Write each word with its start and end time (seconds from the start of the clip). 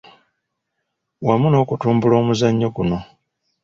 Wamu 1.25 1.47
n’okutumbula 1.49 2.15
omuzannyo 2.21 2.67
guno. 2.75 2.97